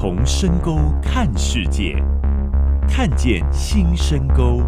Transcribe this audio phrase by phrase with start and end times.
[0.00, 1.96] 从深沟看世界，
[2.88, 4.62] 看见新深沟，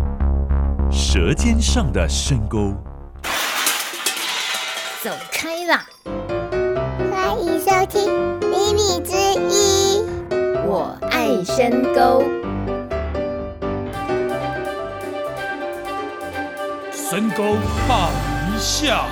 [0.90, 2.74] 舌尖上的深沟。
[5.04, 5.86] 走开啦！
[7.12, 8.10] 欢迎收听
[8.48, 9.14] 《秘密之
[9.48, 10.02] 一》，
[10.66, 12.24] 我爱深沟。
[16.92, 17.54] 深沟
[17.86, 18.10] 放
[18.52, 19.06] 一下。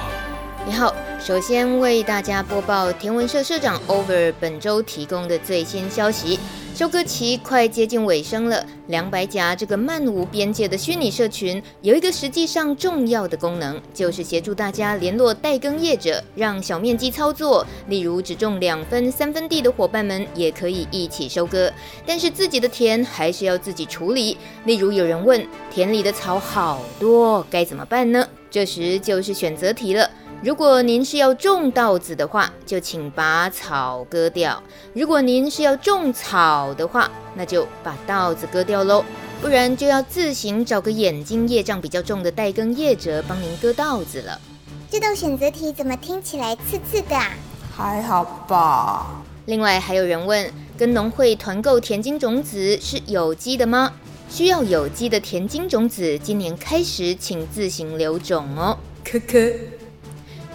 [0.66, 0.92] 你好。
[1.28, 6.40] 首先为大家播报天文社社长 Over 本周提供的最新消息：
[6.74, 8.64] 收割期快接近尾声了。
[8.86, 21.70] 两百甲这个漫无边界的虚拟社群有一个实际上重要的功能，就是协助大家联络代耕业者，让小面积操作，例如只种两分、三分地的伙伴们也可以一起收割。
[22.06, 24.38] 但是自己的田还是要自己处理。
[24.64, 28.26] 例如有人问，田里的草好多，该怎么办呢？
[28.50, 30.10] 这时就是选择题了。
[30.40, 34.62] 如果您是要种稻子的话，就请把草割掉；
[34.94, 39.04] 如果您是要种草的话，那就把稻子割掉喽。
[39.42, 44.40] 不然就要自行找个眼睛业障比较重的代耕业者帮您割稻子了。
[44.88, 47.32] 这道选择题怎么听起来刺刺的啊？
[47.76, 49.24] 还好吧。
[49.46, 53.92] 另外还有人问，跟农会团购田金种子是有机的吗？
[54.30, 58.78] 需要有机的田金种子，今年开始请自行留种哦。
[59.04, 59.36] 科科。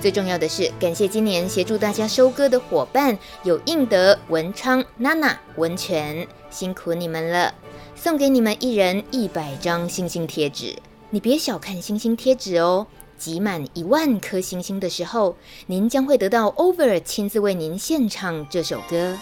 [0.04, 7.56] 最重要的是，感谢今年协助大家收割的伙伴，有应德、文昌、娜娜、温泉，辛苦你们了！
[7.96, 10.76] 送给你们一人一百张星星贴纸。
[11.09, 12.86] 你别小看星星贴纸哦，
[13.18, 15.38] 集满一万颗星星的时候，
[15.68, 19.18] 您将会得到 Over 亲自为您献唱这首歌。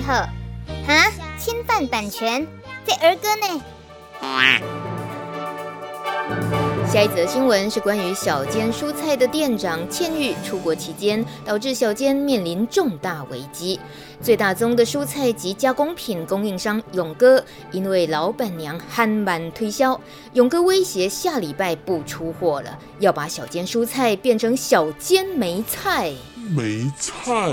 [0.00, 0.28] 啊！
[1.38, 2.46] 侵犯版权，
[2.86, 3.60] 这儿歌呢？
[6.90, 13.78] 下一则新闻是关于小间蔬菜的店长倩玉出国期间，导致小间面临重大危机。
[14.22, 20.00] 最大宗的蔬菜及加工品供应商勇哥，因为老板娘憨慢推销，
[20.32, 26.12] 勇哥威胁下礼拜不出货了，要把小间蔬菜变成小间梅菜。
[26.56, 27.52] 梅菜。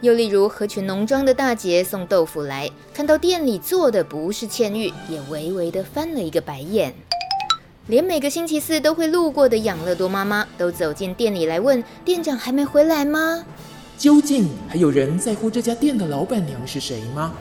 [0.00, 6.94] 又例如，合群农庄的大姐送豆腐来，看到店里做的不是倩玉，也微微的翻了一个白眼。
[7.88, 13.44] 连每个星期四都会路过的养乐多妈妈，都走进店里来问店长还没回来吗？
[13.96, 17.34] 究竟还有人在乎这家店的老板娘是谁吗？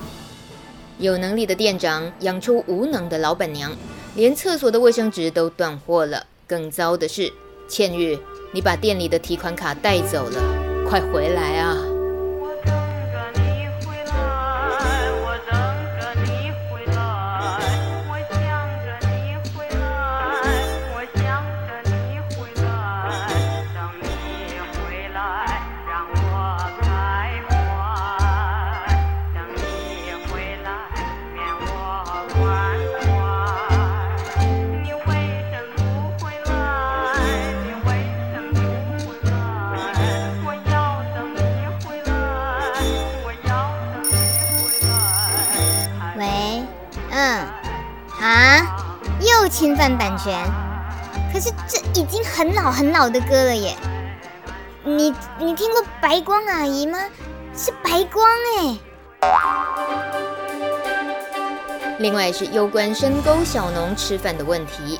[0.97, 3.71] 有能力的店长养出无能的老板娘，
[4.15, 6.25] 连厕所的卫生纸都断货了。
[6.47, 7.31] 更糟的是，
[7.67, 8.17] 倩玉，
[8.51, 10.41] 你把店里的提款卡带走了，
[10.89, 11.77] 快回来啊！
[52.37, 53.75] 很老很老的歌了耶。
[54.83, 56.99] 你你听过白光阿姨吗？
[57.55, 58.23] 是白光
[58.59, 58.77] 哎。
[61.97, 64.99] 另外是有关深沟小农吃饭的问题。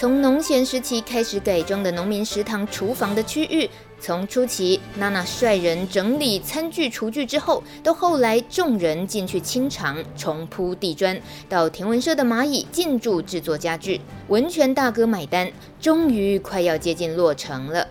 [0.00, 15.50] 从农闲时期开始改装的农民食堂厨房的区域，从初期娜娜率人整理餐具厨具之后，到后来众人进去清场、重铺地砖，到田文社的蚂蚁进驻制作家具，文泉大哥买单，
[15.80, 17.84] 终于快要接近落成了。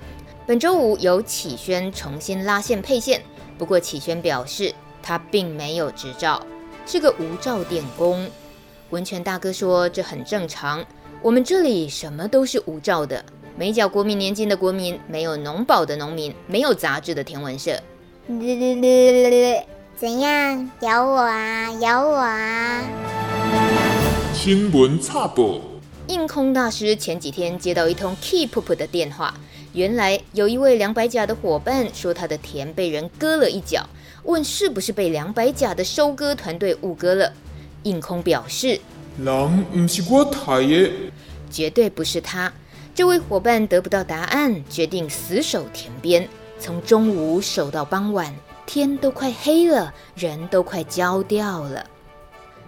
[0.45, 3.21] 本周五由启轩重新拉线配线，
[3.57, 4.73] 不过启轩表示
[5.03, 6.41] 他并没有执照，
[6.85, 8.29] 是个无照电工。
[8.91, 10.85] 文泉大哥说这很正常。
[11.23, 13.23] 我们这里什么都是无照的，
[13.57, 17.71] 没缴国民年金的国民，没有农保的农民，没有杂志的天文社。
[19.97, 20.71] 怎样？
[20.81, 21.71] 咬我啊！
[21.81, 22.83] 咬我啊！
[24.31, 25.59] 新闻插播。
[26.07, 29.33] 应空大师前几天接到一通 keep 的电话，
[29.73, 33.83] 原来有一位两百甲的伙伴说他的田被人割了一角，
[34.23, 37.33] 问是不是被两百甲的收割团队误割了。
[37.83, 38.79] 应空表示。
[39.17, 40.91] 人不是我杀的，
[41.49, 42.53] 绝对不是他。
[42.93, 46.27] 这位伙伴得不到答案，决定死守田边，
[46.59, 48.31] 从中午守到傍晚，
[48.67, 51.83] 天都快黑了，人都快焦掉了。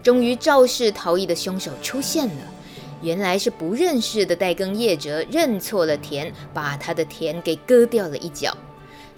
[0.01, 2.43] 终于肇事逃逸的凶手出现了，
[3.03, 8.57] 原来是不认识的代耕业者认错了田，把他的田给割掉了一角。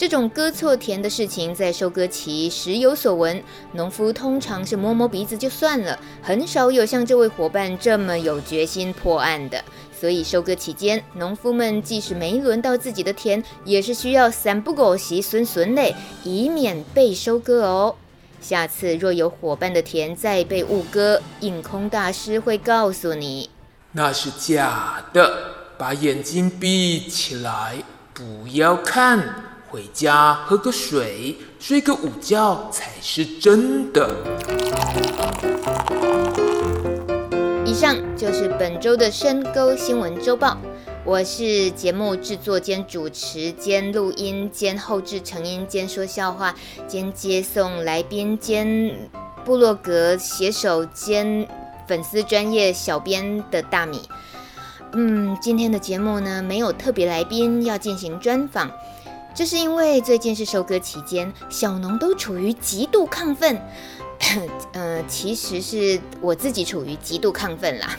[0.01, 3.43] 这种割错田的事情在收割期时有所闻，
[3.73, 9.63] 农夫通常是摸摸鼻子就算了，很少有像这位伙伴这么有决心破案的。
[9.93, 15.93] 所以收割期间，农夫们即使没轮到自己的田，也是需要三不五时损损嘞，
[16.23, 17.93] 以免被收割哦。
[18.41, 23.51] 下次若有伙伴的田再被误割，印空大师会告诉你，
[23.91, 25.31] 那是假的，
[25.77, 27.83] 把眼睛闭起来，
[28.15, 29.50] 不要看。
[29.71, 34.13] 回家喝个水，睡个午觉才是真的。
[37.65, 40.57] 以上就是本周的深沟新闻周报。
[41.05, 46.53] 我是节目制作兼主持兼录音兼后制成音兼说笑话
[46.85, 49.09] 兼接送来宾兼
[49.45, 51.47] 部落格写手兼
[51.87, 54.01] 粉丝专业小编的大米。
[54.91, 58.69] 嗯，今天的节目呢，没有特别来宾要进行专访。
[59.33, 63.59] 这是因为最近是收割期间，小农都处于极度亢奋。
[64.73, 67.97] 呃，其实是我自己处于极度亢奋啦。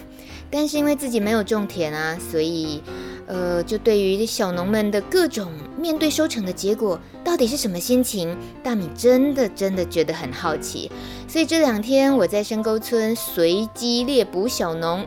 [0.50, 2.82] 但是因为自己没有种田啊，所以
[3.26, 10.90] 呃，就对于小农们的各种面对收成的结果到底是什么心情，大米真的真的觉得很好奇。
[11.26, 15.06] 所以这两天我在深沟村随机猎捕小农，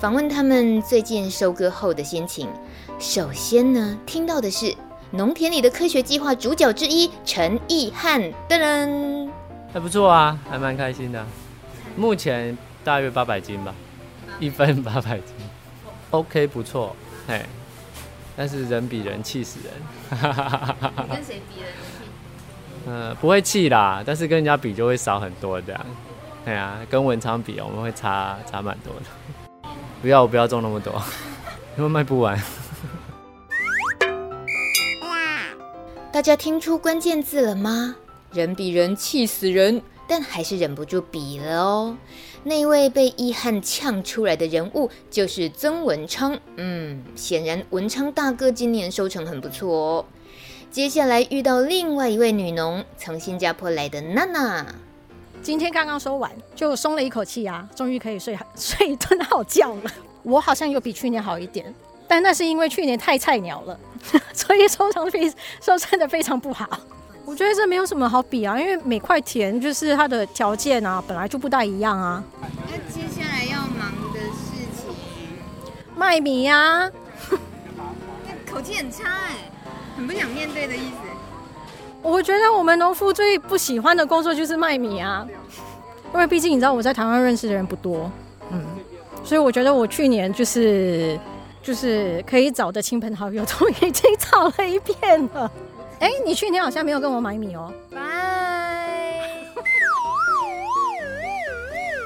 [0.00, 2.48] 访问他们最近收割后的心情。
[3.00, 4.72] 首先呢，听到的是。
[5.16, 9.30] 农田里的科学计划主角之一陈义汉，噔噔，
[9.72, 11.24] 还不错啊，还蛮开心的。
[11.94, 13.72] 目前大约八百斤吧，
[14.40, 15.32] 一分八百斤
[16.10, 16.96] ，OK 不错，
[17.28, 17.40] 嘿。
[18.36, 19.72] 但是人比人气死人，
[20.10, 22.04] 你跟谁比人气？
[22.86, 25.86] 嗯、呃，不会气啦，但是跟人家比就会少很多这样。
[26.44, 29.70] 对啊，跟文昌比，我们会差差蛮多的。
[30.02, 31.00] 不要，我不要种那么多，
[31.78, 32.36] 因为卖不完。
[36.14, 37.96] 大家听出关键字了吗？
[38.32, 41.96] 人比人气死人，但还是忍不住比了哦。
[42.44, 46.38] 那位被易汉呛出来的人物就是曾文昌。
[46.54, 50.04] 嗯，显然文昌大哥今年收成很不错哦。
[50.70, 54.64] 接下来遇到另外一位女农，从新加坡来的娜娜。
[55.42, 59.90] 今天刚刚收完，就松了一口气啊，终于可以睡 睡一顿好觉了。
[60.22, 61.74] 我好像有比去年好一点。
[62.06, 63.80] 但那是因为去年太菜鸟了，
[64.32, 66.68] 所以收成非收成的非常不好。
[67.24, 72.22] 我觉得这没有什么好比啊，因为每块田就是它的条件啊，本来就不大一样啊。
[72.40, 74.94] 那接下来要忙的事情，
[75.96, 76.90] 卖米呀、啊。
[78.26, 79.50] 那口气很差哎，
[79.96, 80.96] 很不想面对的意思。
[82.02, 85.26] 我觉得我们农夫最不喜欢的工作就是卖米啊，
[86.12, 88.12] 因为毕竟你知道我在台湾认识的人不多，
[88.50, 88.62] 嗯，
[89.24, 91.18] 所以我觉得我去年就是。
[91.64, 95.50] 就是可以找的亲朋好友都已经找了一遍了。
[95.98, 97.72] 哎，你去年好像没有跟我买米哦。
[97.90, 99.30] 拜。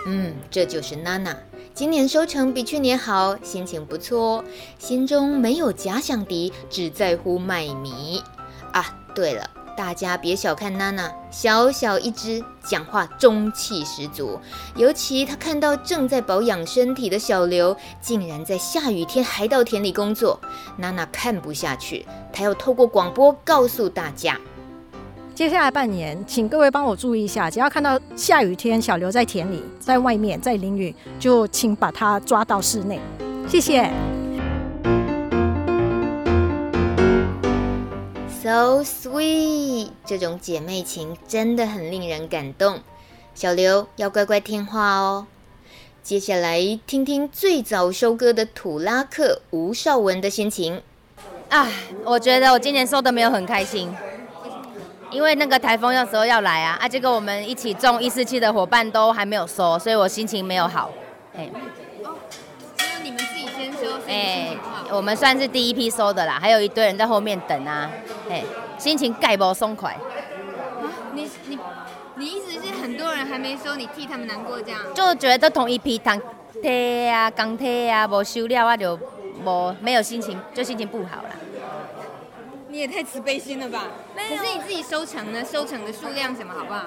[0.07, 1.37] 嗯，这就是娜娜，
[1.75, 4.45] 今年收成比去年好，心情不错，
[4.79, 8.23] 心中没有假想敌，只在乎卖米。
[8.73, 9.51] 啊，对了。
[9.79, 14.37] 大家别小看娜娜，小小一只，讲话中气十足。
[14.75, 20.41] 尤其她看到正在保养身体的小刘，竟然在下雨天还到田里工作，
[20.79, 24.37] 娜娜看不下去，她要透过广播告诉大家：
[25.33, 32.99] 接下来半年，请各位帮我注意一下，只要看到下雨天小刘在田里，在外面在淋雨，就请把他抓到室内。
[33.47, 33.89] 谢谢。
[38.49, 42.81] So sweet，这种姐妹情真的很令人感动。
[43.35, 45.27] 小刘要乖乖听话哦。
[46.03, 50.81] 接下来听听最早收割的土拉克吴少文的心情。
[51.51, 51.69] 啊，
[52.07, 53.95] 我觉得我今年收的没有很开心，
[55.11, 60.91] 因为那个台风有时候要来啊，啊，这个我们一起种一四七的伙伴都还没有收，所以我心情没有好。
[61.37, 61.51] 哎，
[62.03, 62.17] 哦，
[62.79, 64.57] 只有你们自己先收，哎，
[64.91, 67.91] 我们算是第一批收的啦，还有一堆人在后面等啊。
[68.31, 68.43] 哎，
[68.79, 69.93] 心情盖不松快。
[69.93, 71.59] 啊，你你
[72.17, 74.81] 你意思是很多人还没收，你替他们难过这样？
[74.95, 76.21] 就觉得同一批糖
[76.61, 78.99] 铁啊、钢铁啊，无收了啊，就
[79.45, 81.31] 无没有心情，就心情不好了。
[82.71, 83.85] 你也太慈悲心了吧？
[84.15, 85.43] 可是你自己收成呢？
[85.45, 86.85] 收成的数量什么好不好？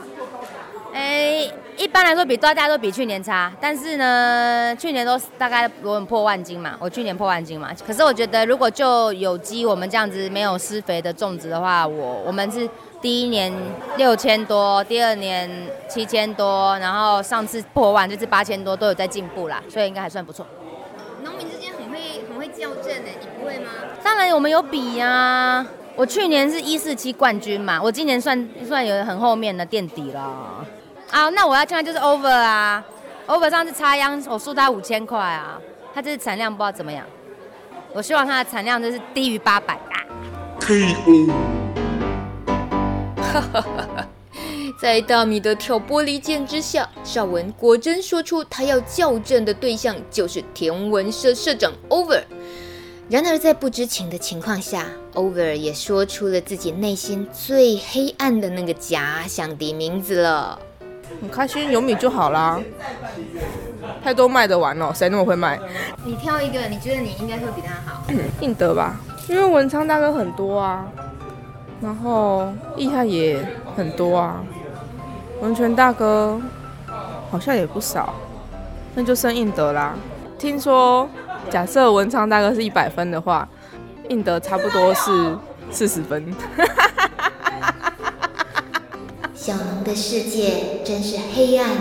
[0.94, 7.72] 哎，一般来说比大家都比去年差，但是呢，去年都大概我们破万斤嘛，我去年破万斤嘛。
[7.86, 12.70] 可是我觉得如果就有机我们这样子没有施肥的种植的话，我我们是
[13.02, 13.52] 第一年
[13.98, 15.50] 六千多，第二年
[15.90, 20.46] 七千多，然后上次破万就是八千多，都有在进步啦，所以应该还算不错。
[21.24, 23.72] 农民之间很会很会校正哎，你不会吗？
[24.03, 25.65] 当然我们有比呀、
[25.96, 30.65] 我去年是一四七冠军嘛，我今年算算有很后面的垫底了。
[31.12, 32.84] 啊，那我要现在就是 over 啊
[33.27, 35.60] ，over 上次插秧我输他五千块啊，
[35.93, 37.05] 他这次产量不知道怎么样，
[37.93, 40.03] 我希望他的产量就是低于八百啊。
[40.60, 41.31] KO。
[44.81, 52.24] 在大米的挑拨离间之下，绍文果真说出他要校正的对象就是田文社社长 Over。
[53.12, 60.58] 然而在不知情的情况下，Over 也说出了自己内心最黑暗的那个假想敌名字了。
[61.20, 62.58] 很开心，有米就好啦。
[64.01, 65.60] 太多卖得完了，谁那么会卖？
[66.06, 68.01] 你挑一个，你觉得你应该会比他好？
[68.39, 68.96] 应德吧，
[69.27, 70.88] 因为文昌大哥很多啊。
[71.82, 74.41] 然后厉害也很多啊，
[75.41, 76.39] 文泉大哥
[77.30, 78.13] 好像也不少，
[78.96, 79.98] 那就剩应德啦。
[80.39, 81.10] 听说
[81.50, 83.48] 假设文昌大哥是一百分的话，
[84.10, 85.38] 印得差不多是
[85.72, 86.34] 四十分。
[89.34, 91.76] 小农的世界真是黑暗啊！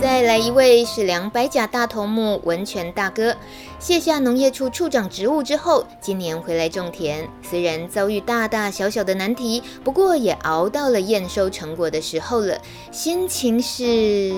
[0.00, 3.36] 再来一位是两百甲大头目文泉大哥，
[3.78, 7.28] 卸下农业处处长职务之后，今年回来种田。
[7.42, 12.56] 虽然遭遇大大小小的难题，不过也熬到了验收成果的时候了，
[12.90, 14.32] 心情是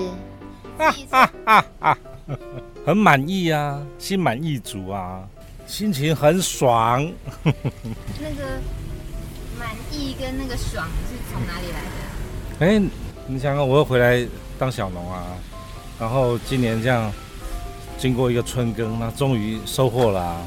[0.77, 1.97] 哈哈哈哈
[2.85, 5.23] 很满意啊，心满意足啊，
[5.65, 7.01] 心情很爽。
[7.43, 8.59] 那个
[9.59, 12.65] 满意跟那个爽是从哪里来的？
[12.65, 12.89] 哎，
[13.27, 14.25] 你想想，我又回来
[14.57, 15.23] 当小农啊。
[15.99, 17.11] 然后今年这样，
[17.97, 20.41] 经过一个春耕，那终于收获了啊，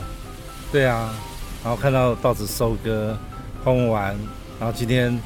[0.72, 1.14] 对啊，
[1.62, 3.16] 然后看到稻子收割，
[3.64, 4.16] 烘完，
[4.58, 5.18] 然后今天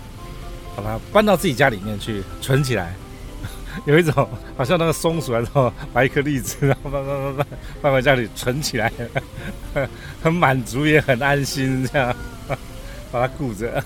[0.76, 2.94] 把它搬到自己家里面去存起来，
[3.86, 7.46] 有一种好像那个松鼠啊，然后把一颗栗子，然后放放放放
[7.82, 8.92] 放回家里存起来，
[10.22, 12.14] 很满足也很安心，这样
[13.10, 13.82] 把它顾着。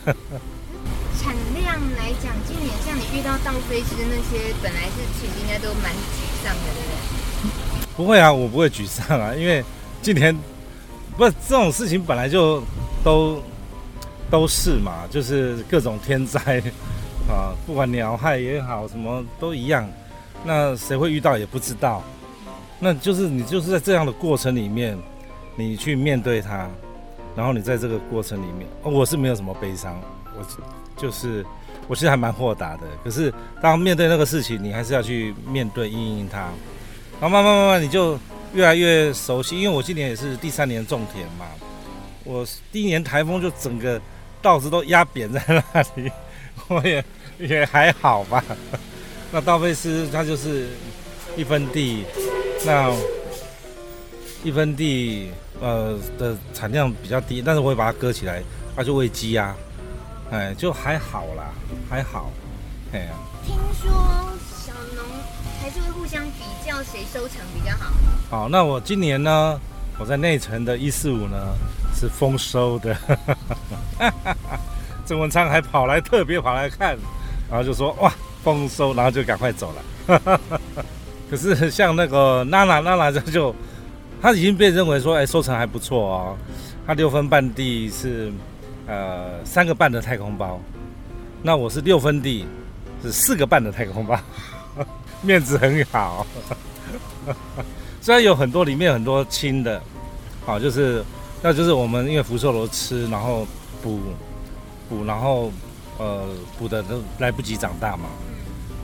[1.16, 7.96] 产量来讲，今年像你遇到稻飞机的那些，本来是其实应该都蛮沮丧的，对不对？
[7.96, 9.64] 不会啊，我不会沮丧啊，因为
[10.02, 10.36] 今年
[11.16, 12.62] 不是这种事情本来就
[13.04, 13.42] 都
[14.30, 16.60] 都是嘛，就是各种天灾
[17.28, 19.88] 啊，不管鸟害也好，什么都一样。
[20.45, 22.02] 那谁会遇到也不知道，
[22.78, 24.99] 那就是你就是在这样的过程里面，
[25.57, 26.69] 你去面对它，
[27.35, 30.00] 然后你在这个过程里面，我是没有什么悲伤，
[30.38, 30.45] 我。
[30.97, 31.45] 就是，
[31.88, 32.83] 我其实还蛮豁达的。
[33.02, 36.38] 可是，当面对那个事情，你还是要去面对、因应它。
[37.21, 38.16] 然后慢慢慢慢，你就
[38.52, 39.61] 越来越熟悉。
[39.61, 41.47] 因为我今年也是第三年种田嘛，
[42.23, 44.00] 我第一年台风就整个
[44.40, 46.09] 稻子都压扁在那里，
[46.68, 47.04] 我也
[47.38, 48.42] 也还好吧。
[49.32, 50.68] 那道费斯它就是
[51.37, 52.04] 一分地，
[52.64, 52.90] 那
[54.42, 55.30] 一分地
[55.61, 58.42] 呃的产量比较低，但是我会把它割起来，
[58.76, 59.56] 它就喂鸡啊。
[60.30, 61.52] 哎，就还好啦，
[61.88, 62.30] 还好，
[62.92, 63.12] 哎呀。
[63.46, 63.92] 听说
[64.64, 65.04] 小农
[65.61, 67.92] 还是会互相比较谁收成比较好。
[68.30, 69.61] 好，那我今年呢，
[69.99, 71.54] 我在内城的一四五呢
[71.94, 72.96] 是丰收的，
[75.06, 76.96] 郑文昌还跑来特别跑来看，
[77.50, 80.40] 然后就说哇丰收，然后就赶快走了。
[81.30, 83.54] 可是像那个娜娜娜娜这就，
[84.20, 86.37] 他已经被认为说哎收成还不错哦，
[86.87, 88.32] 他六分半地是。
[88.87, 90.61] 呃，三个半的太空包，
[91.42, 92.44] 那我是六分地，
[93.02, 94.20] 是四个半的太空包，
[95.25, 96.26] 面子很好。
[98.02, 99.80] 虽然有很多里面很多青的，
[100.44, 101.02] 好，就是
[101.40, 103.46] 那就是我们因为福寿螺吃，然后
[103.82, 104.00] 补
[104.88, 105.52] 补，然后
[105.98, 106.26] 呃
[106.58, 108.04] 补的都来不及长大嘛，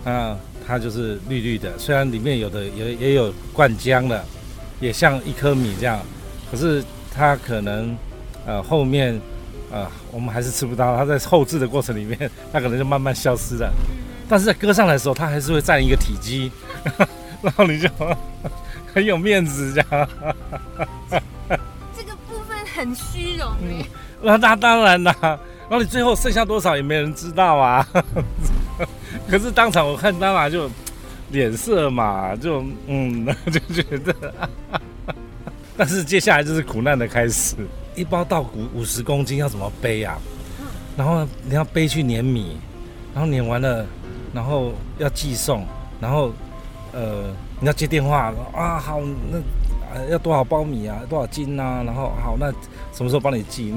[0.05, 1.79] 那它就是绿绿的。
[1.79, 4.25] 虽然里面有的也也有灌浆的，
[4.81, 6.01] 也像一颗米这样，
[6.51, 7.97] 可是它可能
[8.47, 9.21] 呃后面。
[9.73, 10.97] 啊、呃，我们还是吃不到。
[10.97, 13.73] 它在后置的过程里面，它可能就慢慢消失了。
[14.29, 16.51] 但是在割上来的时候，它还是会占一个体积，
[17.41, 17.89] 然后你就
[18.93, 20.09] 很有面子这样。
[21.95, 23.87] 这个部分很虚荣哎。
[24.21, 25.39] 那那当然啦，
[25.71, 27.87] 然后你最后剩下多少也没人知道啊。
[29.31, 30.69] 可是当场我看当然就
[31.31, 34.15] 脸色嘛，就嗯，就觉得。
[35.79, 37.55] 但是接下来就是苦难的开始。
[37.95, 40.19] 一包稻谷五十公斤要怎么背啊？
[40.97, 42.57] 然后你要背去碾米，
[43.15, 43.87] 然后碾完了，
[44.35, 45.65] 然后要寄送，
[46.01, 46.33] 然后
[46.93, 49.01] 呃你要接电话啊，好，
[49.31, 49.39] 那
[50.11, 52.51] 要多少苞米啊，多少斤啊，然后好，那
[52.93, 53.75] 什么时候帮你寄？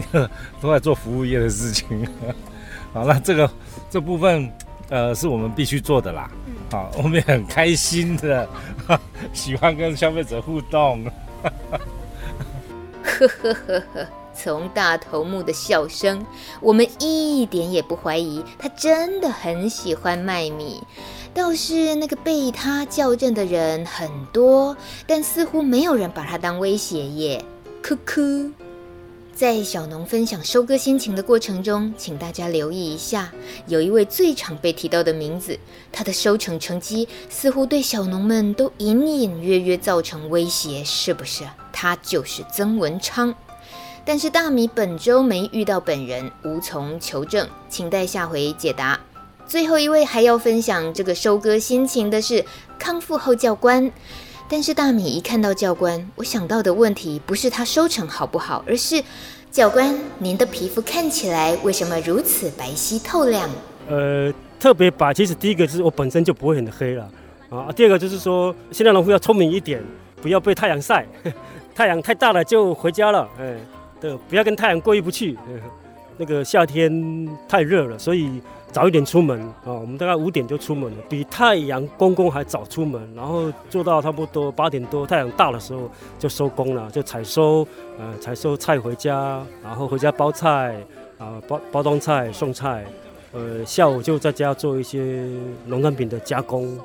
[0.62, 2.08] 都在做服务业的事情。
[2.94, 3.50] 好， 那这个
[3.90, 4.52] 这部分
[4.90, 6.30] 呃是我们必须做的啦。
[6.72, 8.48] 好，我们也很开心的，
[9.34, 11.04] 喜欢跟消费者互动。
[13.04, 14.08] 呵呵呵呵。
[14.36, 16.26] 从大头目的笑声，
[16.62, 20.82] 我们一点也不怀疑他真的很喜欢卖米。
[21.34, 27.44] 倒是那个被他校正的人很多，但似乎没有人把他当威胁耶。
[27.82, 28.52] 科科，
[29.34, 33.32] 在小农分享收割心情的过程中，请大家留意一下，
[33.66, 35.58] 有一位最常被提到的名字，
[35.92, 41.44] 他的收成成绩似乎对小农们都隐隐约约造成威胁，是不是？
[41.72, 43.34] 他就是曾文昌。
[44.06, 49.00] 但是大米本周没遇到本人，无从求证，请待下回解答。
[49.46, 52.44] 最后一位还要分享这个收割心情的是
[52.78, 53.90] 康复后教官。
[54.50, 59.02] 但是大米一看到教官，我想到的问题不是他收成好不好，而是
[59.50, 63.50] 教官您的皮肤看起来为什么如此白皙透亮？
[63.90, 67.10] 呃，特别白，其实第一个就是我本身就不会很黑了
[67.50, 67.72] 啊。
[67.74, 69.82] 第二个就是说，现在农夫要聪明一点，
[70.22, 71.08] 不要被太阳晒，
[71.74, 73.56] 太阳太大了就回家了，哎。
[74.30, 75.38] 不要跟太阳过意不去。
[76.16, 78.40] 那个夏天太热了，所以
[78.72, 79.74] 早一点出门啊。
[79.74, 87.68] 我们大概五点就出门了，比太阳公公还早出门，然后做到差不多八点多，太阳大的时候就收工了，就采收，
[87.98, 90.78] 呃，采收菜回家，然后回家包菜
[91.18, 92.86] 啊，包包装菜送菜，
[93.32, 95.28] 呃，下午就在家做一些
[95.66, 96.78] 农产品的加工。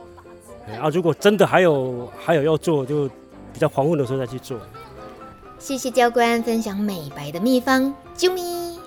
[0.81, 3.07] 啊，如果真的还有还有要做，就
[3.53, 4.59] 比较黄昏的时候再去做。
[5.59, 8.79] 谢谢教官分享美白的秘方，啾咪。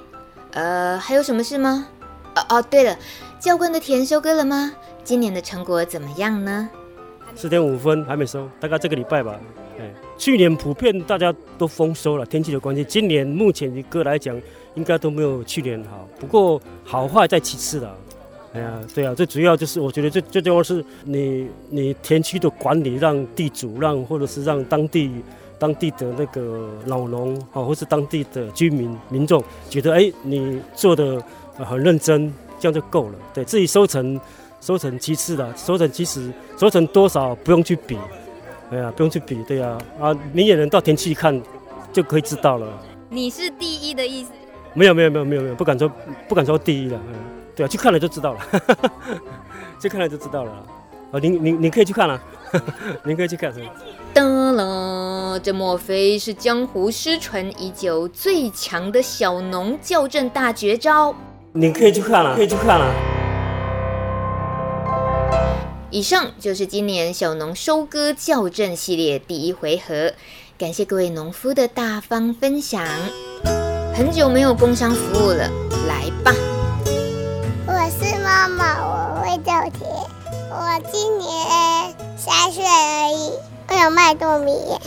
[0.53, 1.85] 呃，还有什么事吗？
[2.33, 2.97] 哦哦，对了，
[3.41, 4.71] 教官的田收割了吗？
[5.03, 6.69] 今年的成果怎么样呢？
[7.35, 9.37] 四点五分还没收，大概这个礼拜吧。
[9.79, 12.85] 哎，去年普遍大家都丰收了，天气的关系。
[12.85, 14.39] 今年目前一个来讲，
[14.75, 16.07] 应该都没有去年好。
[16.19, 17.97] 不过好坏在其次了。
[18.53, 25.11] 哎呀，对啊，最主要就是我觉得最最重要是你你田区的管理，让地主让或者是让当地。
[25.61, 31.21] 当地的那个老农啊，或是当地的居民民众觉得，哎，你做的
[31.55, 33.15] 很认真，这样就够了。
[33.31, 34.19] 对，自己收成，
[34.59, 37.95] 收成其次的，收成其实收成多少不用去比，
[38.71, 41.39] 哎呀，不用去比，对呀，啊，明眼人到田去一看
[41.93, 42.67] 就可以知道了。
[43.07, 44.31] 你是第一的意思？
[44.73, 45.87] 没有没有没有没有没有，不敢说
[46.27, 47.13] 不敢说第一了，嗯，
[47.55, 48.39] 对啊，去看了就知道了，
[49.79, 50.51] 去看了就知道了。
[51.11, 52.19] 哦，您您您可以去看了，
[53.03, 53.53] 您可以去看。
[54.13, 61.13] 得了，这莫非是江湖失传已久、最强的小农校正大绝招？
[61.53, 62.93] 你可以去看了，可以去看了。
[65.89, 70.13] 以上就是今年小农收割校正系列第一回合，
[70.57, 72.85] 感谢各位农夫的大方分享。
[73.93, 75.49] 很久没有工商服务了，
[75.89, 76.33] 来吧。
[77.67, 79.89] 我是妈妈，我会种田，
[80.53, 81.29] 我今年
[82.17, 83.31] 三岁而已。
[83.69, 84.77] 我有卖糯米耶，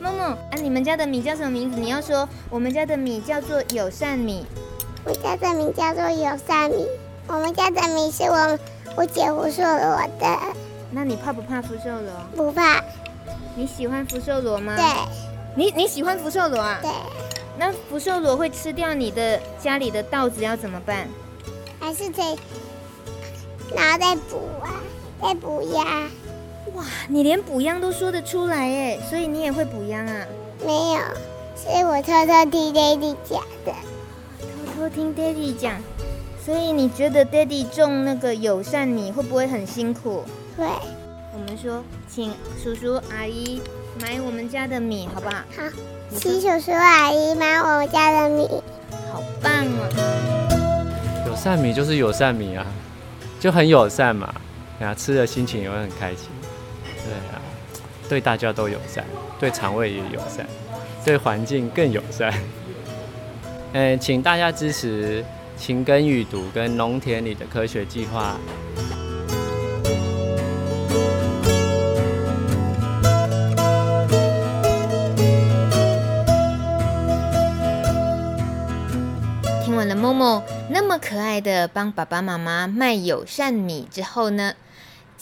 [0.00, 1.78] 梦梦啊，你们家的米叫什么名字？
[1.78, 4.44] 你要说我们家的米叫做友善米。
[5.04, 6.84] 我家的米叫做友善米。
[7.28, 8.58] 我们家的米是我
[8.96, 10.38] 我姐夫送我的。
[10.90, 12.10] 那你怕不怕福寿螺？
[12.34, 12.82] 不怕。
[13.54, 14.74] 你喜欢福寿螺吗？
[14.74, 14.84] 对。
[15.54, 16.80] 你你喜欢福寿螺啊？
[16.82, 16.90] 对。
[17.56, 21.06] 那福寿螺会吃掉你的家里的稻子，要怎么办？
[21.78, 22.36] 还是得
[23.76, 24.73] 然后再补啊，
[25.24, 26.06] 再补呀。
[26.74, 30.26] 哇，你连补秧都说得出来哎，所以你也会补秧啊？
[30.62, 31.00] 没有，
[31.56, 33.72] 是我偷偷听爹地讲的。
[34.66, 35.80] 偷偷听爹地讲，
[36.44, 40.24] 所以你觉得爹地种那个友善米会不会很辛苦？
[40.58, 40.66] 会。
[41.32, 42.30] 我们说，请
[42.62, 43.62] 叔叔阿姨
[43.98, 45.36] 买我们家的米，好不好？
[45.56, 45.62] 好。
[46.14, 48.46] 请叔叔阿姨买我们家的米。
[49.10, 49.88] 好棒啊！
[51.26, 52.66] 友善米就是友善米啊，
[53.40, 54.32] 就很友善嘛，
[54.84, 56.28] 然后吃的心情也会很开心。
[56.84, 57.40] 对啊，
[58.06, 59.02] 对大家都友善，
[59.40, 60.46] 对肠胃也友善，
[61.02, 62.30] 对环境更友善。
[63.72, 65.24] 嗯，请大家支持
[65.56, 68.36] 勤耕育读跟农田里的科学计划。
[79.64, 84.52] 听完了 Momo 那么可爱的帮爸爸妈妈卖友善米之后呢？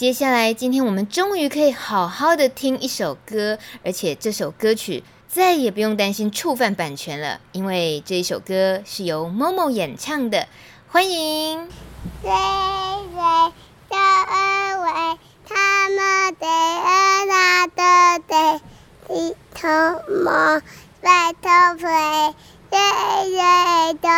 [0.03, 10.49] 接下来，今天我们终于可以好好的听一首歌，而且这首歌曲再也不用担心触犯版权了，因为这一首歌是由某某演唱的。
[10.89, 11.69] 欢迎。
[12.21, 12.33] 瑞
[13.13, 13.53] 瑞
[13.89, 18.61] 的二位，他们得儿那的得，
[19.15, 19.69] 一头
[20.25, 20.61] 摸，
[21.01, 22.35] 白头发，
[22.73, 22.77] 累
[23.29, 24.09] 累的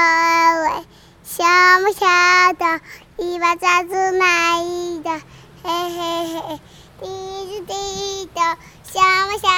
[0.62, 0.86] 尾，
[1.24, 1.44] 小
[1.84, 2.06] 不小
[2.54, 2.80] 的
[3.18, 5.20] 尾巴抓住哪里的？
[5.66, 6.60] 嘿嘿嘿，
[7.00, 7.06] 滴
[7.48, 8.40] 着滴的，
[8.82, 9.48] 小不小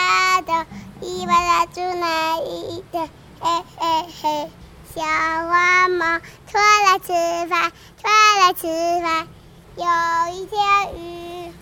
[0.42, 0.64] 的
[1.00, 3.08] 尾巴抓住哪一的？
[3.40, 4.50] 嘿嘿嘿，
[4.94, 7.08] 小花猫出来吃
[7.48, 8.06] 饭，出
[8.38, 8.68] 来吃
[9.02, 9.26] 饭，
[9.74, 9.84] 有
[10.32, 10.56] 一条
[10.96, 11.52] 鱼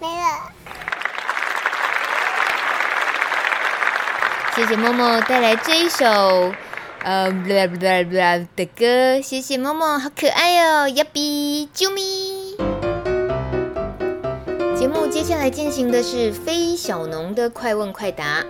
[0.00, 0.50] 没了。
[4.56, 6.52] 谢谢默默带来这一首，
[7.04, 9.22] 呃，啦啦啦的歌。
[9.22, 12.41] 谢谢默默，好可爱哦，呀比，啾咪。
[14.82, 18.44] 节目接下来进行的是非小农的快问快答。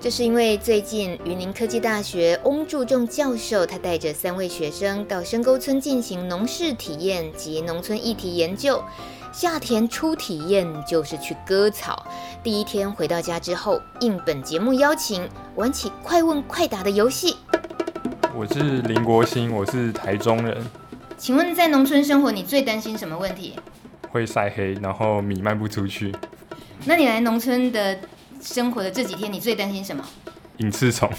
[0.00, 8.82] 这是因为最近云林科技大学翁柱仲教授，他带着三位学生到深沟村进行农事体验及农村议题研究。
[9.32, 12.04] 夏田初体验就是去割草。
[12.42, 17.36] 第一天回到家之后，应本节目邀请，玩起快问快答的游戏。
[18.34, 20.66] 我是林国兴，我是台中人。
[21.16, 23.54] 请问在农村生活，你最担心什么问题？
[24.16, 26.10] 会晒黑，然后米卖不出去。
[26.86, 27.98] 那你来农村的
[28.40, 30.02] 生活的这几天，你最担心什么？
[30.56, 31.10] 隐翅虫。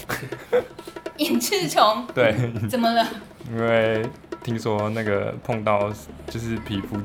[1.18, 2.08] 隐翅虫？
[2.16, 2.36] 对。
[2.68, 3.08] 怎么了？
[3.52, 4.04] 因为。
[4.44, 5.92] 听说那个碰到
[6.30, 6.96] 就是皮肤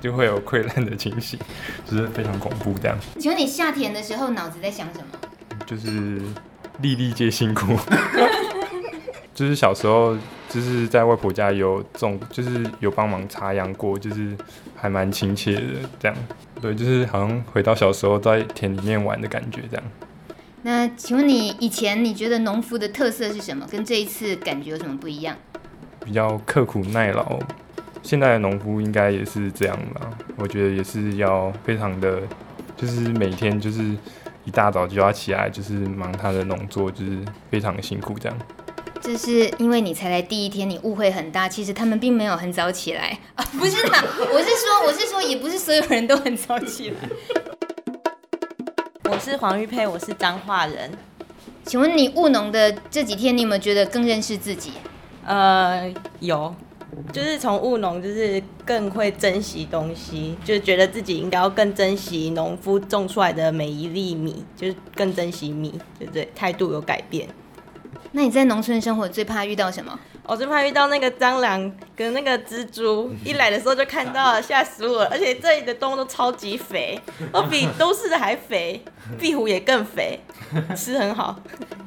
[0.00, 1.36] 就会有溃烂的情形，
[1.84, 2.96] 就是非常恐怖这样。
[3.18, 5.06] 请问你下田的时候脑子在想什么？
[5.66, 6.20] 就是
[6.80, 7.76] 粒粒皆辛苦。
[9.34, 10.16] 就是小时候
[10.52, 14.36] 就是在外婆家有种，就是有帮忙插秧过，就是
[14.76, 15.62] 还蛮亲切的
[15.98, 16.16] 这样。
[16.60, 19.84] 对，就是好像回到小时候在田里面玩的感觉这样。
[20.60, 23.66] 那请问你以前你觉得农夫的特色是什么？
[23.70, 25.34] 跟这一次感觉有什么不一样？
[26.04, 27.38] 比较刻苦耐劳，
[28.02, 30.10] 现在的农夫应该也是这样吧？
[30.36, 32.20] 我觉得也是要非常的，
[32.76, 33.82] 就是每天就是
[34.44, 37.18] 一大早就要起来，就是忙他的农作，就是
[37.50, 38.38] 非常的辛苦这样。
[39.02, 41.48] 这是因为你才来第一天，你误会很大。
[41.48, 43.90] 其实他们并没有很早起来 啊，不是的，
[44.32, 46.96] 我是说，我是说，也不是所有人都很早起来。
[49.10, 50.88] 我是黄玉佩，我是彰化人。
[51.64, 54.70] 请问你务农的这几天，你有没有觉得更认识自己？
[55.26, 56.54] 呃，有，
[57.12, 66.28] 就是从务农，就是更会珍惜东西，就是觉得自己应该要更珍惜农夫种出来的每一粒米，就是更珍惜米，对不对？
[66.36, 67.28] 态度有改变。
[68.12, 69.98] 那你在农村生活最怕遇到什么？
[70.24, 75.08] 我最怕遇到那个蟑螂跟那个蜘蛛，一来的时候就看到了，吓死我了！
[75.10, 77.00] 而且这里的动物都超级肥，
[77.32, 78.84] 都比都市的还肥，
[79.18, 80.20] 壁虎也更肥，
[80.76, 81.40] 吃很好。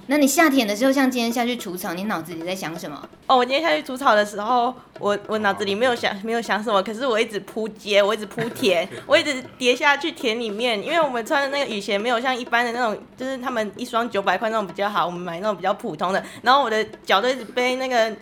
[0.08, 3.10] 那你夏天的时候，像今天下去除草，你脑子里在想什么？
[3.26, 18.15] 哦，我今天下去除草的时候，我我脑子里没有想没有想什么，可是我一直扑街，我一直扑田， 我一直跌下去田里面，因为我们穿的那个雨鞋没有像一般的那种，就是他们一双九百块那种比较好，我们买那种比较普通的，然后我的脚都一直被那个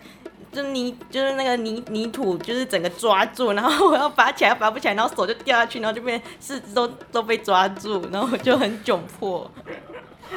[0.50, 9.50] 就泥就是那个泥泥土就是整个抓住，然后我要拔起来拔不起来，然后手就掉下去，然后就变四肢都都被抓住，然后我就很窘迫。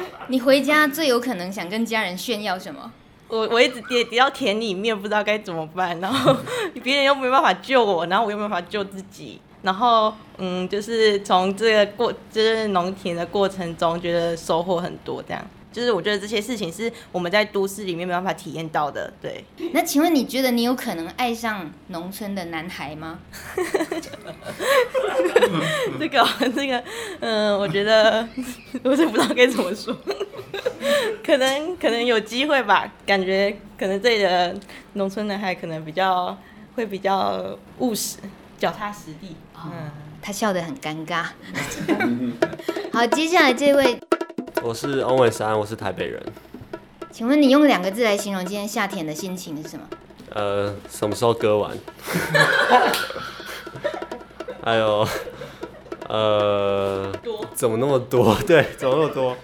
[0.28, 2.92] 你回家最有可能想跟家人炫耀什么？
[3.28, 6.34] 我我一直跌跌到田里面，不知道该怎么办，然后
[6.82, 15.44] 别人又没办法救我，然后我又没办法救自己，然后嗯，就是从这个过就是农田的过程中，觉得收获很多，这样。
[15.78, 19.44] 就是我觉得这些事情是我们在都市里面没办法体验到的，对。
[19.72, 23.20] 那请问你觉得你有可能爱上农村的男孩吗？
[26.00, 26.82] 这 个这个，
[27.20, 28.28] 嗯，我觉得
[28.82, 29.96] 我也不知道该怎么说，
[31.24, 34.58] 可能可能有机会吧，感觉可能这里的
[34.94, 36.36] 农村男孩可能比较
[36.74, 38.16] 会比较务实、
[38.58, 39.36] 脚踏实地。
[39.64, 41.26] 嗯，他笑得很尴尬。
[42.92, 44.00] 好，接下来这位。
[44.62, 46.20] 我是欧文山，我是台北人。
[47.10, 49.84] 请问你用两个字来形容今天夏天的心情是什么？
[50.34, 51.76] 呃，什么时候割完？
[54.62, 55.06] 还有，
[56.08, 57.12] 呃，
[57.54, 58.34] 怎么那么多？
[58.46, 59.36] 对，怎么那么多？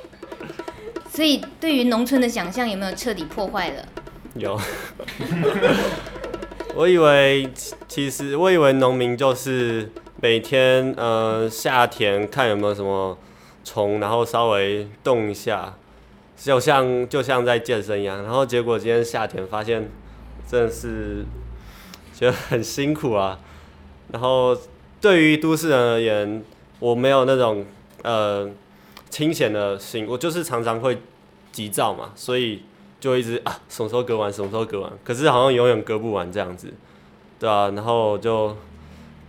[1.09, 3.87] 所以对于农村的想象有没有彻底破坏了？
[4.35, 4.61] 有。
[6.75, 7.49] 我以为，
[7.87, 13.17] 其实我以为农民就是每天呃下田看有没有什么。
[13.65, 15.75] 虫，然后稍微动一下，
[16.37, 18.23] 就像就像在健身一样。
[18.23, 19.89] 然后结果今天夏天发现，
[20.47, 21.25] 真的是
[22.15, 23.41] 觉得很辛苦啊。
[24.13, 24.57] 然后
[25.01, 26.45] 对于都市人而言，
[26.79, 27.65] 我没有那种
[28.03, 28.49] 呃
[29.09, 30.99] 清闲的心，我就是常常会
[31.51, 32.63] 急躁嘛，所以
[33.01, 34.93] 就一直啊什么时候割完，什么时候割完。
[35.03, 36.73] 可是好像永远割不完这样子，
[37.41, 38.55] 对啊，然后就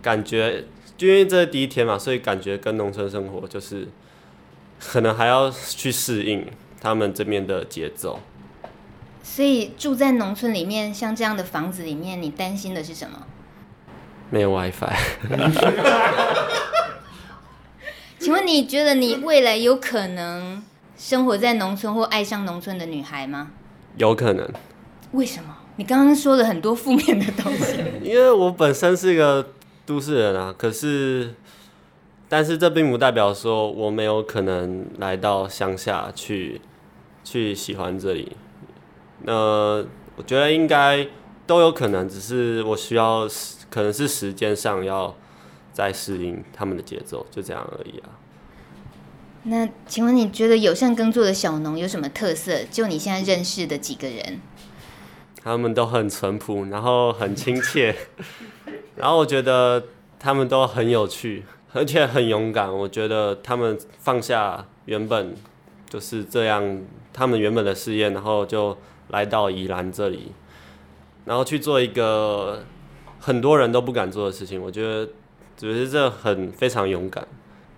[0.02, 0.64] 感觉，
[0.98, 3.88] 就因为这是第一天嘛，所以感觉跟农村生活就是。
[4.80, 6.46] 可能还要去适应，
[6.80, 8.20] 他们这边的节奏。
[9.22, 13.26] 所以住在农村里面，像这样的房子里面，你担心的是什么？
[14.30, 14.96] 没有 WiFi。
[18.18, 20.62] 请问你觉得你未来有可能
[20.96, 23.50] 生活在农村或爱上农村的女孩吗？
[23.96, 24.48] 有可能。
[25.12, 25.54] 为什么？
[25.76, 27.76] 你刚刚说了很多负面的东西。
[28.02, 29.46] 因为我本身是一个
[29.84, 31.34] 都市人啊，可是，
[32.28, 36.60] 但是这并不代表说我没有可能来到乡下去，
[37.22, 38.36] 去喜欢这里。
[39.22, 39.32] 那
[40.16, 41.06] 我觉得应该
[41.46, 43.28] 都有可能，只是我需要
[43.70, 45.14] 可能是时间上要
[45.72, 48.10] 再适应他们的节奏，就这样而已啊。
[49.44, 52.64] 那请问你觉得友善耕作的小农有什么特色？
[52.64, 54.40] 就你现在认识的几个人？
[55.40, 57.94] 他们都很淳朴，然后很亲切，
[58.96, 59.84] 然后我觉得
[60.18, 61.44] 他们都很有趣，
[61.76, 62.74] 而且很勇敢。
[62.74, 65.36] 我觉得他们放下原本
[65.88, 66.80] 就是这样，
[67.12, 68.76] 他们原本的事业，然后就。
[69.10, 70.32] 来到宜兰这里，
[71.24, 72.64] 然后去做一个
[73.20, 75.08] 很多人都不敢做的事情，我觉得
[75.56, 77.24] 只是这很非常勇敢。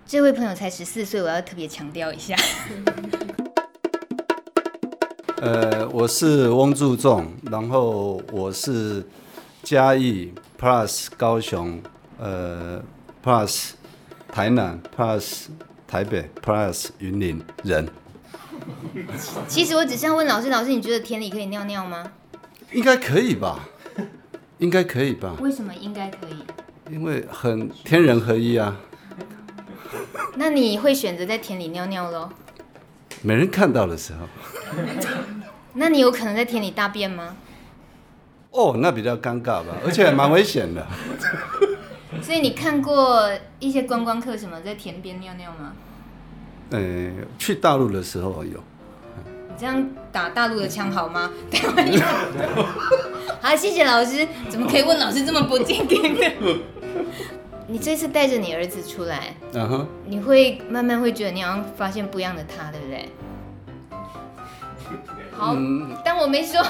[0.07, 2.35] 这位朋友才十四岁，我要特别强调一下。
[5.39, 9.05] 呃，我是翁祝仲，然后我是
[9.61, 11.79] 嘉义 Plus 高雄，
[12.17, 12.81] 呃
[13.23, 13.73] Plus
[14.31, 15.47] 台南 Plus
[15.87, 17.87] 台北 Plus 云林人。
[19.47, 22.11] 其实我只是要问老师，老师你觉得田里可以尿尿吗？
[22.71, 23.67] 应该可以吧，
[24.59, 25.35] 应该可以吧。
[25.41, 26.93] 为什么应该可以？
[26.93, 28.75] 因为很天人合一啊。
[30.35, 32.29] 那你会选择在田里尿尿喽？
[33.21, 34.27] 没人看到的时候。
[35.73, 37.35] 那你有可能在田里大便吗？
[38.51, 40.85] 哦，那比较尴尬吧，而且蛮危险的。
[42.21, 43.29] 所以你看过
[43.59, 45.73] 一些观光客什么在田边尿尿吗？
[46.71, 46.79] 呃，
[47.37, 48.61] 去大陆的时候有。
[49.25, 51.31] 你这样打大陆的枪好吗？
[53.41, 54.27] 好，谢谢老师。
[54.49, 56.31] 怎么可以问老师这么不正经的？
[57.67, 63.09] 你这次带着你儿子出来，嗯哼，你会慢慢会觉得你好像发现不一样的他，对不对？
[65.37, 66.61] 好，嗯、当我没说。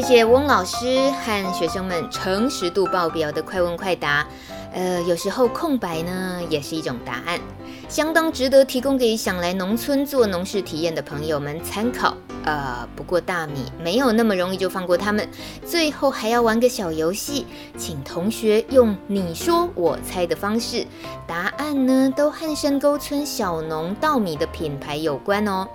[0.00, 4.24] 谢谢翁老师和学生们诚实度爆表的快问快答。
[4.72, 7.40] 呃，有时候空白呢也是一种答案，
[7.88, 12.16] 相当值得提供给想来农村做农事体验的朋友们参考。
[12.44, 15.28] 呃，不过大米没有那么容易就放过他们，
[15.66, 17.44] 最后还要玩个小游戏，
[17.76, 20.86] 请同学用你说我猜的方式，
[21.26, 25.66] 答案呢都和深沟村小农稻米的品牌有关哦。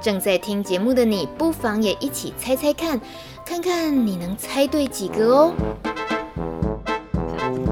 [0.00, 3.00] 正在听节目的你，不妨也一起猜猜看。
[3.48, 5.54] 看看你能猜对几个哦！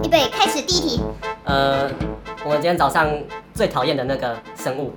[0.02, 1.02] 预备开始第一题。
[1.44, 1.90] 呃，
[2.44, 3.06] 我们今天早上
[3.52, 4.94] 最讨厌的那个生物，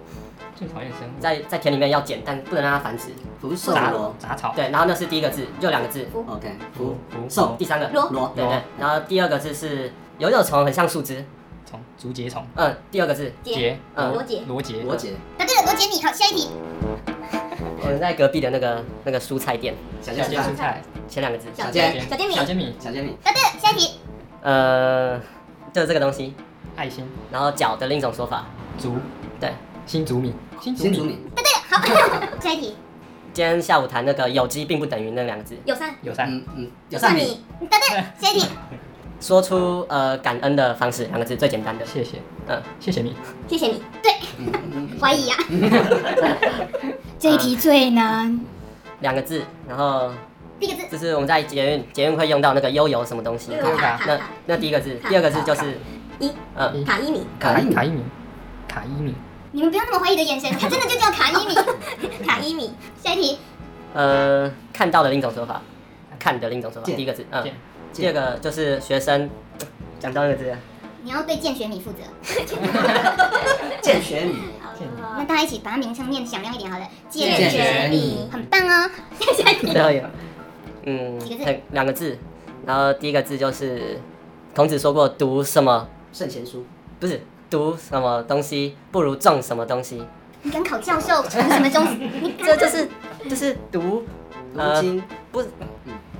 [0.56, 3.08] 最讨厌生物，在在田里面要捡，但不能让它繁殖。
[3.42, 4.54] 福寿螺杂草。
[4.56, 6.08] 对，然后那是第一个字，就两个字。
[6.14, 6.56] OK。
[6.78, 7.58] 福福寿。
[7.60, 8.32] 第三个螺螺。
[8.34, 8.62] 对对。
[8.80, 11.26] 然后第二个字是有有虫，很像树枝。
[11.70, 11.78] 虫。
[11.98, 12.48] 竹节虫。
[12.56, 13.30] 嗯，第二个字。
[13.44, 13.78] 节。
[13.96, 14.14] 嗯。
[14.14, 14.44] 罗杰。
[14.48, 14.82] 罗杰。
[14.84, 15.12] 罗杰。
[15.38, 16.48] 答对了，罗杰，你好，下一题。
[17.82, 22.00] 我们在隔壁的那个那个蔬菜店，小煎蔬菜，前两个字，小煎。
[22.10, 23.16] 小间米，小煎米，小煎米。
[23.24, 24.00] 答对了，下一题。
[24.42, 25.20] 呃，
[25.74, 26.34] 就是这个东西，
[26.76, 28.46] 爱心，然后脚的另一种说法，
[28.78, 28.96] 足，
[29.40, 29.52] 对，
[29.86, 31.20] 新竹米，新竹米。
[31.36, 32.76] 答对了，好， 下一题。
[33.32, 37.42] 今天下午谈那个有机并不等于那两个字，友善，友善，嗯嗯，友善米。
[37.70, 38.48] 答对了， 下一题。
[39.22, 43.16] 说出呃感恩的方式，两个字最简单的，谢谢，嗯，谢谢你，
[43.48, 44.14] 谢谢你，对，
[45.00, 45.36] 怀疑呀。
[47.20, 48.40] 这一题最难，
[49.02, 50.10] 两个字，然后
[50.58, 53.52] 第一个字，就是我们在捷运捷运会用到那个悠游什么东西，
[54.08, 55.78] 那那第一个字，第二个字就是
[56.20, 58.02] 一，嗯，卡伊米，卡伊卡伊米，
[58.70, 59.14] 卡伊米，
[59.52, 61.56] 你们不要那么怀疑的眼神， 它真的就叫卡伊米，
[62.26, 62.74] 卡伊米。
[63.04, 63.38] 下一题，
[63.94, 65.62] 呃，看到的另一种说法，
[66.18, 67.44] 看的另一种说法，第一个字，嗯，
[67.94, 69.30] 第二个就是学生
[70.00, 70.56] 讲到那个字，
[71.04, 71.98] 你要对见学米负责，
[73.82, 74.36] 见学米。
[75.18, 76.86] 那大家一起把它名称念响亮一点，好了。
[77.10, 78.90] 见学米，很棒哦。
[79.20, 79.72] 谢谢你。
[79.72, 80.10] 最后一个，
[80.84, 81.60] 嗯，几个字？
[81.72, 82.18] 两个字。
[82.66, 84.00] 然后第一个字就是
[84.56, 86.66] 孔子说过，读什么圣贤书，
[87.00, 90.04] 不是读什么东西不如种什么东西。
[90.44, 91.96] 你敢考教授读什么东西？
[92.22, 92.88] 你这就是
[93.30, 94.06] 就是读
[94.54, 95.50] 读经，不是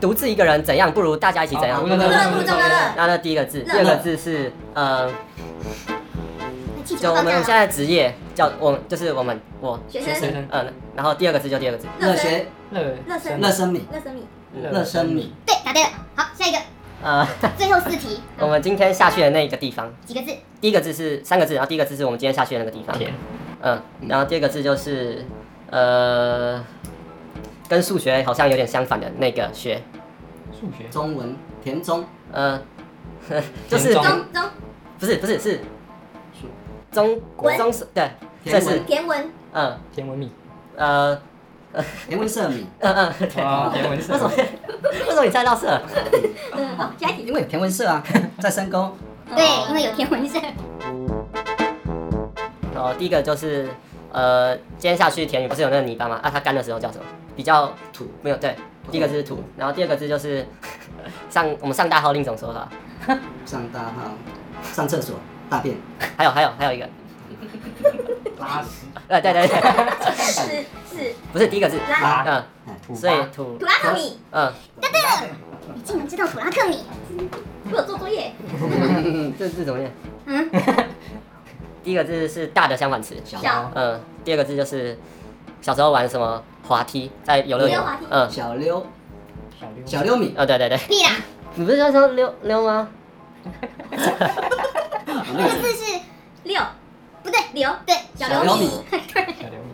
[0.02, 1.82] 独自一个人怎样，不如大家一起怎样。
[1.82, 2.94] 不不不，中了。
[2.96, 5.10] 然后第一个字，第二个字是呃。
[7.00, 14.24] 就我们现在职业叫我，就是我们我学生，嗯，然后第二个字就第二个字，乐学乐乐生乐生米，乐生米，
[14.72, 15.90] 乐生米，对，答对了。
[16.16, 16.58] 好，下一个，
[17.04, 17.28] 呃，
[17.60, 20.32] 最后四题，我们今天下去的那个地方，几个字？
[20.62, 22.98] 第一个字是三个字，然后第一个字是我们今天下去的那个地方。
[22.98, 23.12] 田。
[23.62, 25.26] 嗯，然后第二个字就是
[25.70, 26.64] 呃，
[27.68, 29.82] 跟数学好像有点相反的那个学。
[30.54, 30.88] 数学。
[30.90, 32.06] 中文田中。
[32.32, 32.62] 呃，
[33.68, 34.50] 就是中中。
[34.98, 35.60] 不是不是是。
[36.90, 37.22] 中
[37.58, 38.10] 中是对。
[38.50, 39.32] 这是田文。
[39.54, 40.32] 嗯，田文米。
[40.76, 41.20] 呃。
[42.08, 42.66] 田文社米。
[42.80, 43.14] 嗯 嗯。
[43.46, 44.14] 哦，田文社。
[44.14, 44.32] 为什么？
[45.08, 45.80] 为什么你猜到社？
[46.54, 47.24] 嗯，好，下一题。
[47.28, 48.04] 因为有田文社啊，
[48.42, 48.96] 在深沟。
[49.36, 50.40] 对，因为有田文社。
[52.76, 53.70] 哦，第一个就是，
[54.12, 56.20] 呃，今天下去田雨不是有那个泥巴吗？
[56.24, 57.04] 啊，它干的时候叫什么？
[57.36, 58.10] 比较土。
[58.24, 58.56] 没有，对，
[58.90, 60.48] 第一个字是土，然后第二个字就是
[61.30, 62.68] 上我们上大号另一种说法。
[63.46, 64.12] 上大号，
[64.64, 65.16] 上厕所，
[65.50, 65.76] 大便。
[66.18, 66.90] 还有还有还有一个。
[68.44, 68.88] 拉屎。
[69.08, 69.58] 呃，对对对。
[70.16, 71.16] 是是。
[71.32, 71.78] 不是第一个字。
[71.90, 72.24] 拉。
[72.28, 72.96] 嗯。
[72.96, 73.58] 所以土。
[73.58, 74.20] 土拉克米。
[74.32, 74.52] 嗯。
[74.82, 75.28] 对对了，
[75.76, 76.86] 你竟然知道土拉克米？
[77.72, 78.32] 我有做作业。
[79.38, 79.92] 这字怎么念？
[80.26, 80.50] 嗯。
[81.84, 83.72] 第一个字是大的相反词，小。
[83.76, 84.98] 嗯，第二个字就是
[85.62, 87.80] 小时候玩什么滑梯，在游乐园。
[88.10, 88.86] 嗯，小溜。
[89.60, 89.86] 小溜。
[89.86, 90.36] 小溜米。
[90.38, 90.78] 啊，对对对。
[90.78, 91.12] 屁啦！
[91.56, 92.88] 你不是在说溜溜吗？
[93.92, 96.00] 那个字是
[96.44, 96.62] 六，
[97.66, 98.70] 不对，小刘米。
[99.10, 99.70] 小刘米。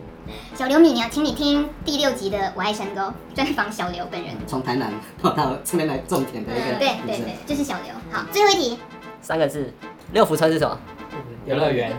[0.54, 3.00] 小刘米，你要请你听第六集的《我爱山沟》，
[3.34, 4.34] 专访小刘本人。
[4.46, 6.78] 从台南 跑到这边来种田的一个。
[6.78, 7.92] 对对对，就是小刘。
[8.10, 8.78] 好，最后一题。
[9.20, 9.72] 三个字，
[10.12, 10.78] 六福村是什么？
[11.44, 11.92] 游乐园。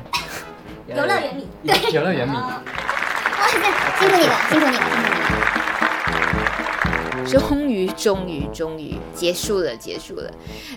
[0.88, 1.48] 游乐园米。
[1.66, 1.92] 对。
[1.92, 2.34] 游乐园米。
[2.34, 2.62] 哇
[3.48, 5.37] 塞，辛苦你了，辛苦你了，辛苦你了。
[7.28, 10.32] 终于，终于，终于结束了，结束了！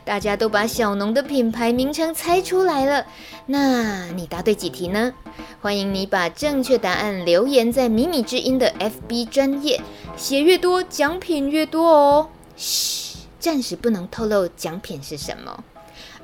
[0.05, 3.07] 大家都把小农的品牌名称猜出来了。
[3.47, 5.15] 那你答对几题呢？
[5.61, 9.81] 欢迎你把正确答案留言在米米之音的 FB 专业，
[10.17, 12.29] 写越多奖品越多哦。
[12.57, 15.65] 嘘，暂时不能透露奖品是什么。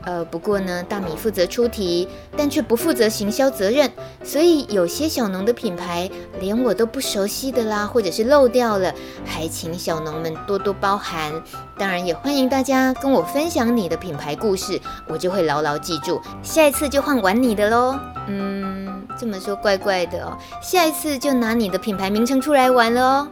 [0.07, 3.91] 呃，不过呢，大米负责出题，但却不负责行销责任，
[4.23, 6.09] 所以有些小农的品牌
[6.41, 11.33] 连我都不熟悉的啦，或者是漏掉了，还请小农们多多包涵。
[11.77, 17.99] 当然，也欢迎大家跟我分享你的品牌故事，我就会牢牢记住，下一次就换玩你的喽。
[18.29, 23.29] 嗯，这么说怪怪的哦，下一次就拿你的品牌名称出来玩了哦。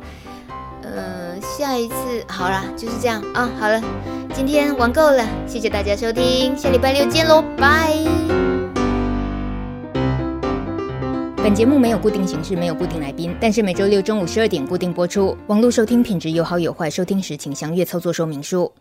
[0.84, 1.94] 呃，下一次
[2.28, 3.50] 好啦，就是这样啊。
[3.58, 3.82] 好了，
[4.34, 7.96] 今天玩够了，谢谢大家收听，下礼拜六见喽，拜。
[11.36, 15.36] 本节目没有固定形式，没有固定来宾，但是每周六中午十二点固定播出。
[15.46, 18.72] 网络收听品质有好有坏，收听时请详阅操作说明书。